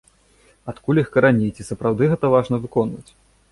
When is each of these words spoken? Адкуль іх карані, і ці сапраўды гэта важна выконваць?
Адкуль 0.73 1.01
іх 1.01 1.11
карані, 1.17 1.45
і 1.51 1.55
ці 1.57 1.67
сапраўды 1.69 2.11
гэта 2.15 2.35
важна 2.39 2.55
выконваць? 2.67 3.09